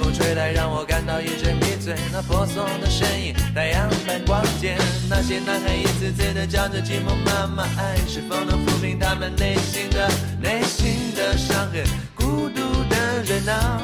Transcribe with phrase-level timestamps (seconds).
[0.00, 1.94] 风吹来，让我感到一阵迷醉。
[2.12, 4.76] 那婆娑的身影，太阳般光洁。
[5.08, 10.08] 那些男孩一次次的叫着寂寞妈妈，爱是否能抚平他们内心的
[10.40, 11.84] 内心的伤痕？
[12.14, 13.80] 孤独的人啊，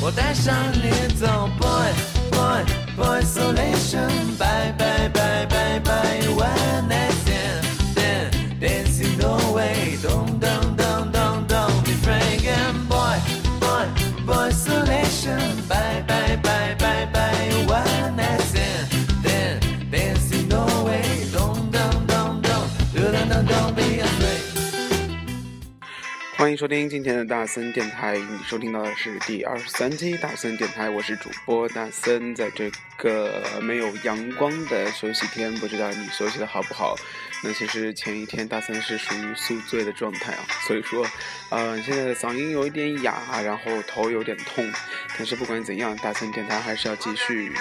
[0.00, 1.92] 我带上你走，boy
[2.30, 2.64] boy
[2.96, 5.21] boy isolation，bye bye bye
[26.42, 32.34] 欢迎收听今天的大森电台，你收听到的是第二十三期大森电台，我是主播大森。
[32.34, 36.96] 在这个没有阳光的休息天，不知道你休息的好不好？
[37.44, 41.06] 那其实前一天大森是属于宿醉的状态啊，所以说，
[41.50, 44.68] 呃，现在的嗓音有一点哑，然后头有点痛，
[45.16, 47.52] 但是不管怎样，大森电台还是要继续。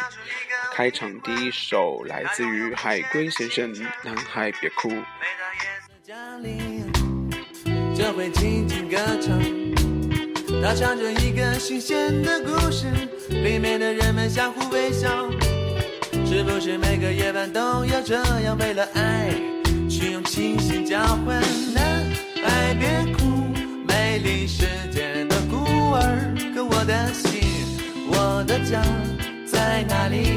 [0.73, 3.71] 开场第一首来自于海龟先生，
[4.03, 4.89] 《男孩别哭》。
[8.01, 9.39] 就会静静歌唱。
[10.59, 12.87] 他唱着一个新鲜的故事，
[13.29, 15.07] 里面的人们相互微笑。
[16.25, 19.29] 是不是每个夜晚都要这样，为了爱
[19.87, 21.39] 去用清醒交换？
[21.75, 22.03] 男
[22.43, 23.53] 孩别哭，
[23.87, 25.57] 美丽世界的孤
[25.93, 26.33] 儿。
[26.55, 27.43] 可我的心，
[28.07, 28.81] 我的家
[29.45, 30.33] 在哪里？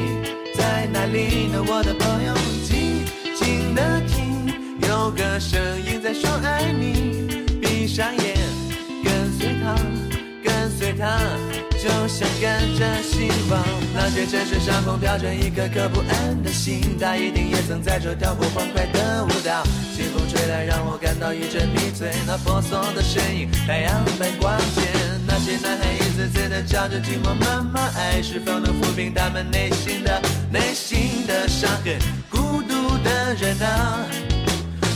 [0.53, 1.65] 在哪里呢？
[1.67, 2.33] 我的朋友，
[2.63, 4.53] 静静的听，
[4.87, 7.44] 有个声音在说爱你。
[7.95, 8.35] 闭上眼，
[9.05, 9.73] 跟随他，
[10.43, 11.17] 跟随他，
[11.81, 13.63] 就像跟着希望。
[13.93, 19.63] 那些城市上空飘着一颗颗不安的心，他一定也曾在这跳过欢快的舞蹈。
[19.95, 22.11] 清风吹来，让我感到一阵迷醉。
[22.27, 24.81] 那婆娑的身影，太阳般光洁。
[25.25, 31.97] 那些男孩一次次的叫着寂寞妈妈，爱是否能抚平他们内心的内心的伤痕？
[32.29, 34.05] 孤独的人啊，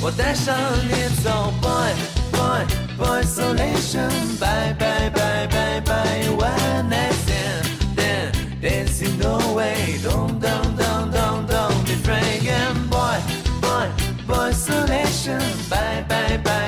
[0.02, 1.94] 我带上你走，boy
[2.34, 6.26] boy boy isolation，bye bye bye bye bye.
[6.36, 13.20] One night stand dancing no way，don't don't don't don't don't be frank and boy
[13.62, 13.88] boy
[14.28, 16.59] boy isolation，bye bye bye bye bye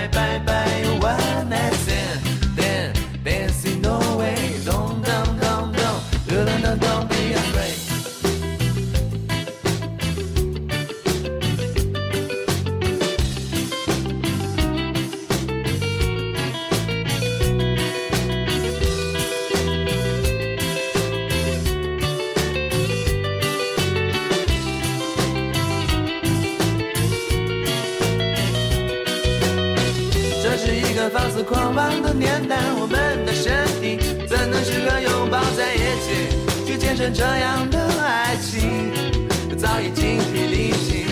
[31.43, 33.97] 狂妄的年代，我们的身体
[34.27, 38.91] 怎能时刻拥抱在一起，去见证这样的爱情？
[39.57, 41.05] 早已精疲力尽，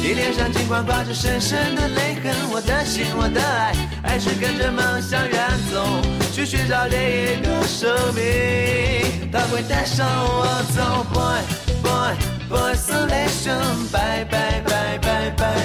[0.00, 3.72] 你脸上尽管挂着深深的泪痕，我的心，我的爱，
[4.02, 5.84] 还是跟着梦想远走，
[6.32, 11.40] 去寻找另一个生命，它会带上我走，boy
[11.82, 12.14] boy
[12.50, 15.63] boy isolation，bye bye bye bye bye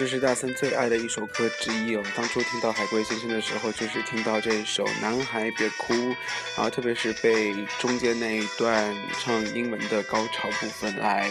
[0.00, 2.02] 这是大森最爱的一首歌之一哦。
[2.16, 5.92] 当初听到海龟先生的时候，就是听到这首《男孩别哭》，
[6.56, 11.28] 然后特别是被中间那一段唱英文的高潮部分来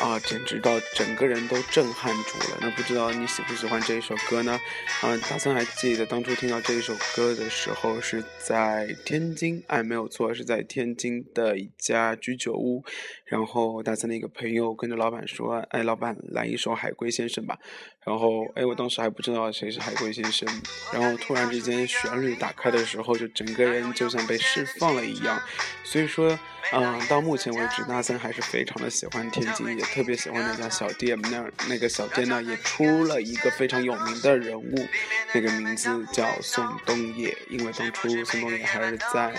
[0.00, 2.58] 啊，简直到整个人都震撼住了。
[2.60, 4.58] 那不知道你喜不喜欢这一首歌呢？
[5.02, 12.82] 啊，大森还记得当初听到这一首歌的时候是在天津，哎，没有错，是在天津的一家居酒屋。
[13.26, 17.58] 然后大森的一个朋友跟着老板说：“哎，老板，来一首《海龟先生》吧。”
[18.04, 20.48] 然后，哎，我当时还不知道谁是海龟先生。
[20.92, 25.40] 然后突然之间旋律打开的时候，就整个人就像被释放了一样。
[25.84, 26.36] 所以说，
[26.72, 31.16] 嗯，到目前为止，大森还是非常的喜欢天津，也特别喜欢那家小店。
[31.22, 34.88] 那那个小店呢，也出了一个非常有名的人物，
[35.32, 37.36] 那个名字叫宋冬野。
[37.50, 39.32] 因为当初宋冬野还是在，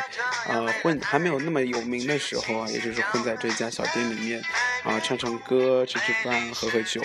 [0.48, 4.42] 呃，混还没有那么有名的时候啊，也就是混在这家小店里面，
[4.84, 7.02] 啊，唱唱歌、吃吃饭、喝喝酒，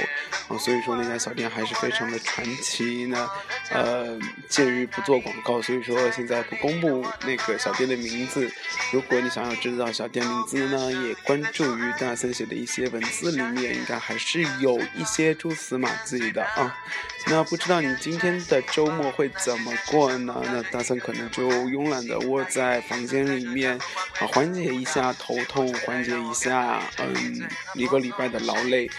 [0.48, 1.48] 啊，所以说那家小店。
[1.48, 3.28] 还是非常的传奇呢，
[3.70, 4.19] 呃，
[4.50, 8.48] 鉴于不做广告，所以说现在不公布那个小店的名字。
[8.92, 16.76] 如果你想要知道小店名字呢，也关注于大森写的一些文字里面，应该还是有一些蛛丝马迹的啊。
[17.30, 20.34] 那不知道你今天的周末会怎么过呢？
[20.46, 23.78] 那大森可能就慵懒的窝在房间里面，
[24.19, 28.90] 啊，缓解一下头痛，缓解一下，嗯，一个礼拜的劳累。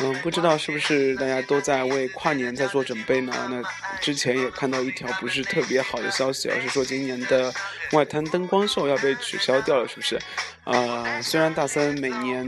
[0.00, 3.32] 嗯，不知道是不是大家都在为跨年在做准备呢？
[3.50, 3.62] 那
[4.00, 7.52] 之前也看到一条不是特别好的消息，而是说今年的
[7.92, 10.18] 外滩灯光秀要被取消掉了，是不是？
[10.64, 12.46] 啊，虽然大森每年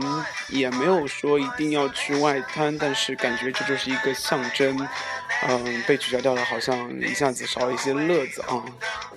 [0.48, 4.86] 也没有说一定要去外滩，但是感觉这就是一个象征。
[5.48, 8.62] 嗯，被取消掉了，好像一下子少了一些乐子啊，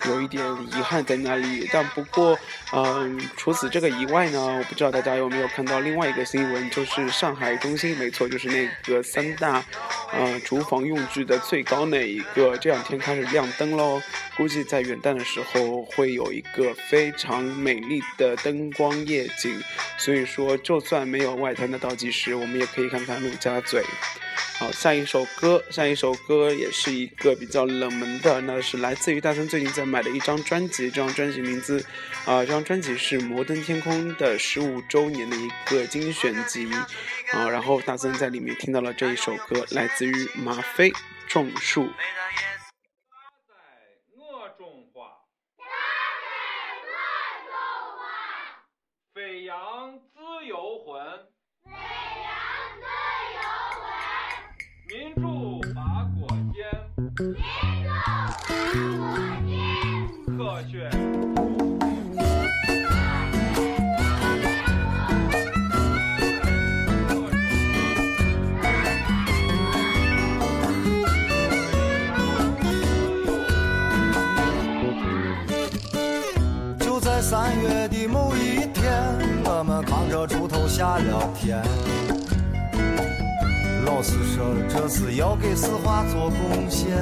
[0.06, 1.69] 有一点遗憾在那里。
[1.72, 2.38] 但不过，
[2.77, 9.63] 嗯，除此这个以外呢，我不知道大家有没有看到另外一个新闻，就是上海中心，没错，就是那个三大，
[10.12, 14.01] 呃，厨房用具的最高那一个，这两天开始亮灯喽。
[14.36, 19.57] 估计在元旦的时候会有一个非常美丽的灯光夜景。
[19.98, 23.81] 所以说，就算没有外滩的倒计时，我们也可以看看陆家嘴。
[24.57, 31.83] 好，下一首歌，下一首歌也是一个比较冷门的，那是来自于大森最近在买的一张专辑，这张专辑名字，
[32.25, 36.67] 啊，这张专辑是摩登天空的十五周年的一个精选集，
[37.31, 40.89] 啊，然后大森在里面听到了这一首歌，来自于马飞
[41.27, 41.83] 《种树》。
[80.67, 81.62] 下了田。
[83.85, 86.97] 老师说这是要给四化做贡献。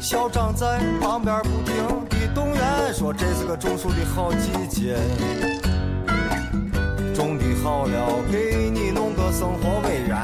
[0.00, 1.74] 校长在旁边不停
[2.08, 4.96] 地动员，说这是个种树的好季节。
[7.14, 10.16] 种的好了，给你弄个生活委员。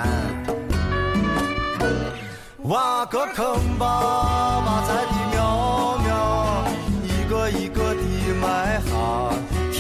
[2.65, 6.65] 挖个坑吧，把菜地苗苗
[7.03, 9.32] 一个一个地埋下，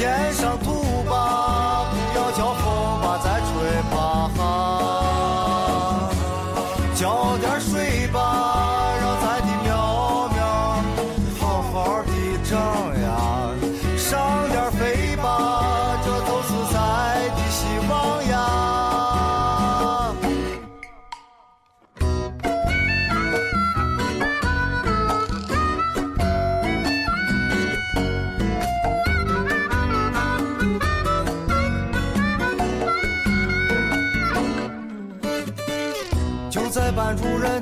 [0.02, 2.72] 填上土吧，不要叫风。
[3.22, 3.51] 浇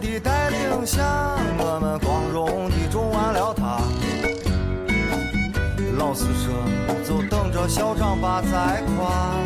[0.01, 1.05] 的带领下，
[1.59, 3.79] 我们光荣地种完了它。
[5.99, 6.53] 老师说，
[7.07, 9.37] 就等着校长把栽夸。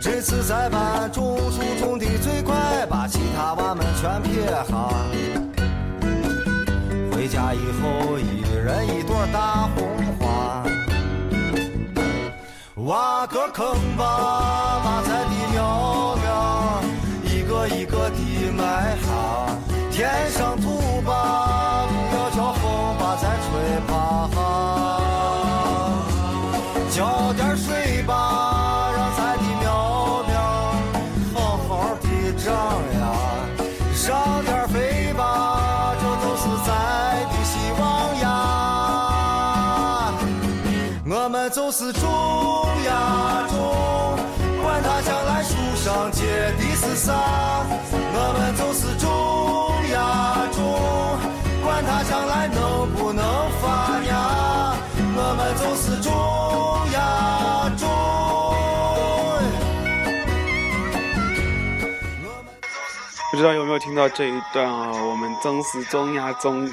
[0.00, 4.62] 这次在班种树种的最快，把其他娃们全撇下。
[7.10, 9.88] 回家以后，一人一朵大红
[10.18, 10.62] 花。
[12.84, 16.19] 挖个坑吧，把咱的苗苗一
[17.60, 19.12] 个一个地埋下，
[19.90, 23.50] 填上土吧，不要叫风把咱吹
[23.86, 23.92] 趴。
[26.90, 30.34] 浇点水吧，让咱的苗苗
[31.34, 32.06] 好好的
[32.38, 32.48] 长
[32.98, 33.02] 呀，
[33.94, 36.68] 上点肥吧，这都是咱
[37.28, 37.82] 的希望
[38.20, 38.26] 呀。
[41.06, 42.08] 我们就是种
[42.86, 44.16] 呀种，
[44.62, 46.69] 管它将来树上结的
[47.00, 47.14] 是啥，
[48.12, 49.08] 我们就是种
[49.90, 50.60] 呀种，
[51.64, 53.24] 管它将来能不能
[53.58, 54.76] 发芽，
[55.16, 56.12] 我们就是种
[56.92, 57.88] 呀种。
[63.30, 64.92] 不知道有没有听到这一段啊？
[64.92, 66.68] 我们宗是宗呀宗，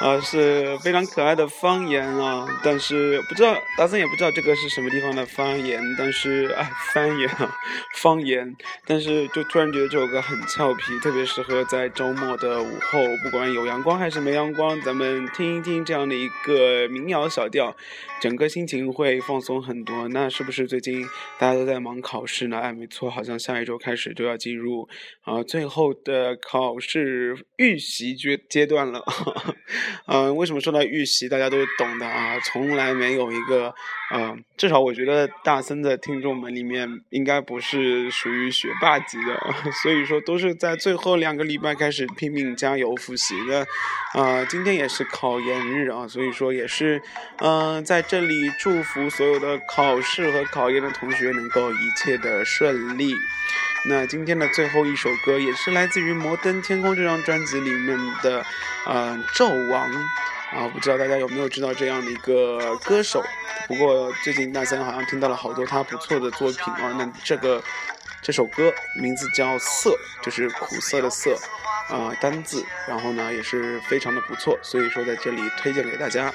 [0.00, 2.46] 啊是非常可爱的方言啊。
[2.62, 7.54] 但是不知道大森也不知道这个是什么地方的方言，但是哎方言啊
[7.96, 17.76] 方言，但是就突然觉得这首歌很俏皮，特别适合在周末的午后，不管有阳光还是没阳光，咱们听一听这样的一个民谣小调，
[18.20, 20.08] 整个心情会放松很多。
[20.08, 21.04] 那是不是最近
[21.38, 22.58] 大家都在忙考试呢？
[22.58, 24.88] 哎，没错，好像下一周开始就要进入。
[25.22, 29.02] 啊，最后的考试预习阶阶段了，
[30.06, 32.38] 嗯，为什么说到预习，大家都懂的啊？
[32.40, 33.74] 从来没有一个，
[34.10, 39.40] 呃，至少我觉得大森的听众们里面应该不是属于学霸级的，
[39.82, 43.66] 所以说都是在最后两个礼拜开始拼命加油复习的，
[44.14, 47.00] 啊，今天也是考研日啊，所以说也是，
[47.38, 53.14] 嗯，在这里祝福所有的考试和考研的同学能够一切的顺利。
[53.88, 58.44] 那今天的最后一首歌也是来自于《摩登天空》这张专辑里面的，
[58.84, 59.88] 呃，纣王
[60.50, 63.22] 啊，不知道大家有没有知道这样的一个歌手？
[63.68, 66.96] 不过最近大三好像听到了好多他不错的作品啊。
[66.98, 67.62] 那这个
[68.22, 69.90] 这首歌名字叫《涩》，
[70.20, 71.38] 就是苦涩的涩，
[71.88, 76.24] 啊，单字，然后呢也是非常的不错，所以说在这里推荐给大家。
[76.24, 76.32] 我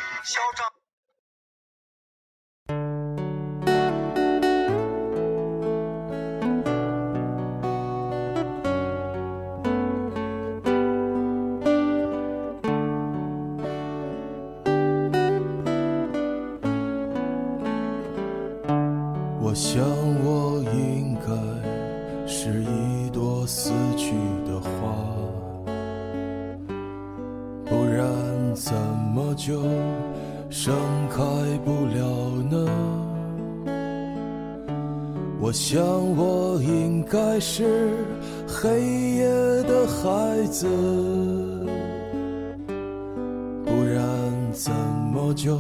[38.62, 38.80] 黑
[39.16, 39.26] 夜
[39.64, 40.68] 的孩子，
[43.66, 44.06] 不然
[44.54, 44.72] 怎
[45.12, 45.58] 么就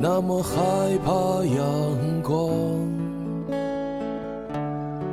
[0.00, 0.56] 那么害
[1.04, 2.38] 怕阳光？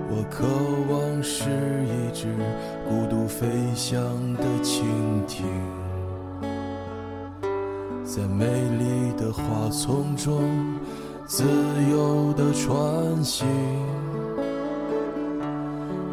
[0.08, 0.46] 我渴
[0.90, 1.44] 望是
[1.84, 2.34] 一只
[2.88, 4.00] 孤独飞翔
[4.36, 4.86] 的蜻
[5.28, 5.46] 蜓，
[8.06, 10.42] 在美丽的花丛中
[11.26, 11.44] 自
[11.92, 13.46] 由地穿行。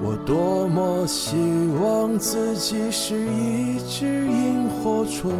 [0.05, 1.37] 我多么希
[1.81, 5.31] 望自己是一只萤火虫，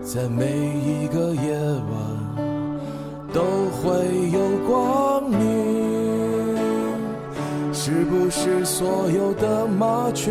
[0.00, 1.92] 在每一个夜晚
[3.32, 3.42] 都
[3.72, 6.54] 会有光明。
[7.72, 10.30] 是不是所有的麻雀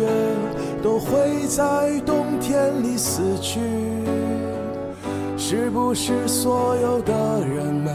[0.82, 3.60] 都会在冬天里死去？
[5.36, 7.12] 是不是所有的
[7.46, 7.94] 人们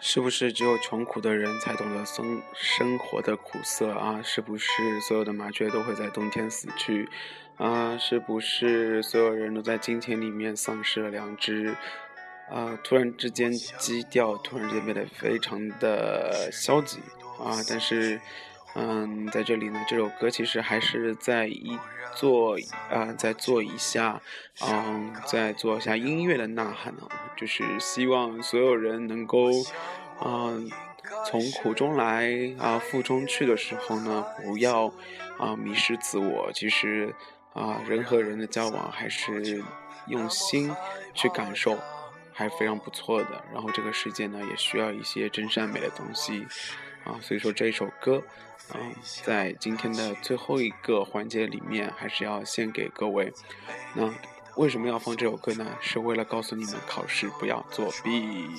[0.00, 4.20] 是不是只有穷苦的人才懂得生生活的苦涩啊？
[4.22, 7.08] 是不是所有的麻雀都会在冬天死去？
[7.56, 11.76] 啊，是不是所有人都在金钱里面丧失了良知？
[12.48, 16.98] 啊，突然之间基调突然之间变得非常的消极
[17.38, 17.60] 啊！
[17.68, 18.18] 但是，
[18.78, 21.76] 嗯，在这里呢，这首歌其实还是在一
[22.14, 22.56] 做
[22.88, 24.20] 啊，在做一下，
[24.62, 27.02] 嗯，在做一下音乐的呐喊呢，
[27.36, 29.50] 就是希望所有人能够，
[30.24, 30.70] 嗯，
[31.26, 34.92] 从苦中来啊，富中去的时候呢，不要
[35.38, 36.50] 啊迷失自我。
[36.54, 37.12] 其实。
[37.54, 39.64] 啊，人和人的交往还是
[40.06, 40.72] 用心
[41.12, 41.76] 去感受，
[42.32, 43.44] 还是非常不错的。
[43.52, 46.46] 然后这个世界呢，也需要一些真善美的东西
[47.04, 47.18] 啊。
[47.20, 48.22] 所以说这一首歌，
[48.74, 48.80] 嗯，
[49.24, 53.32] 在今天的最后一个环节里面，还是要献给各位。
[53.94, 54.12] 那
[54.56, 55.66] 为什么要放这首歌呢？
[55.80, 58.48] 是为了告诉你们考试不要作弊。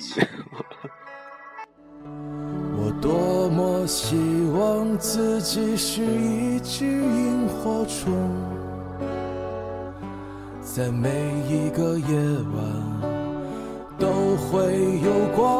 [2.82, 4.16] 我多么希
[4.54, 8.40] 望自己是一只萤火虫，
[10.62, 11.10] 在每
[11.46, 12.16] 一个夜
[12.54, 12.58] 晚
[13.98, 14.72] 都会
[15.04, 15.59] 有光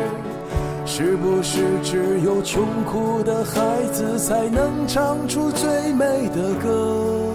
[0.93, 7.33] 是不是只有穷苦的孩子才能唱出最美的歌？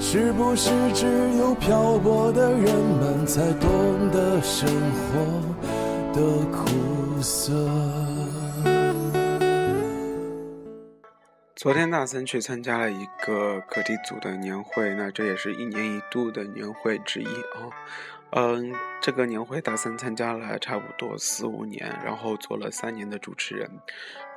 [0.00, 1.06] 是不是只
[1.38, 4.68] 有漂泊的人们才懂得生
[4.98, 5.20] 活
[6.12, 7.52] 的苦涩？
[11.54, 17.70] 昨天大森去参加了一个课题组的年会，那这也是一年一度的年会之一啊。
[18.34, 23.70] 嗯，这个年会大森参加了差不多四五年，然后做了三年的主持人。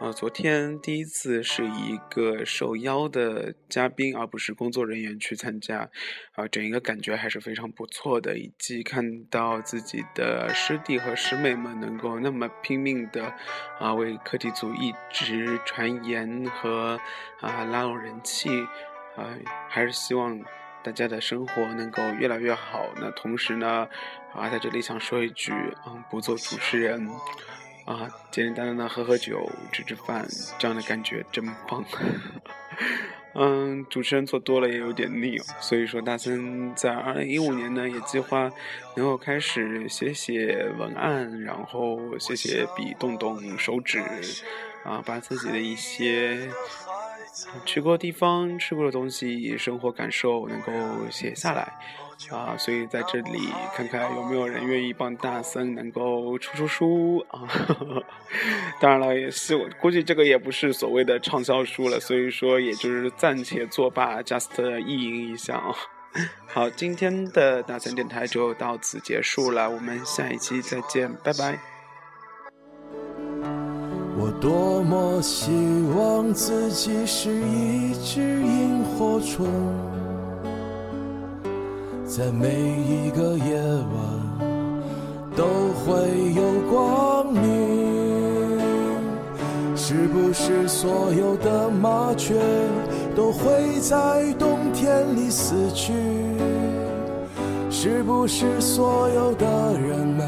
[0.02, 5.90] 呃，昨天第一次是一个受邀的嘉宾，而不是工作人员去参加，
[6.34, 13.34] 啊，整一个感觉还是非常不错的，以及看到自己的师弟和师妹们能够那么拼命的
[13.80, 17.00] 啊为课题组一直传言和
[17.40, 18.50] 啊拉拢人气，
[19.16, 20.38] 啊，还是希望。
[20.86, 22.86] 大家的生活能够越来越好。
[22.98, 23.88] 那同时呢，
[24.36, 25.52] 啊，在这里想说一句，
[25.88, 27.10] 嗯，不做主持人，
[27.86, 30.28] 啊，简简单单的喝喝酒、吃吃饭，
[30.60, 31.84] 这样的感觉真棒。
[33.34, 38.52] 嗯，主持人做多了也有点腻，所以说大森在二零一五年呢，也计划
[38.96, 44.00] 能够开始写写文案，然后写写笔，动动手指，
[44.84, 46.48] 啊，把自己的一些。
[47.66, 50.72] 去过地方、吃过的东西、生活感受能够
[51.10, 51.74] 写下来，
[52.32, 57.48] 啊，所以在这里看看有没有人愿意帮大森能够出出书啊。
[58.80, 65.76] 当然了，也是我估计这个也不是所谓的畅销书了，所以说也就是暂且作罢，just 意淫一下啊。
[66.48, 71.75] 好，今天的大森电台就到此结束了，我们下一期再见，拜拜。
[74.18, 75.52] 我多么希
[75.98, 79.46] 望自己是一只萤火虫，
[82.06, 83.98] 在每一个夜晚
[85.36, 85.44] 都
[85.84, 87.44] 会有光明。
[89.76, 92.34] 是不是所有的麻雀
[93.16, 95.92] 都会在冬天里死去？
[97.70, 99.46] 是不是所有的
[99.78, 100.28] 人们？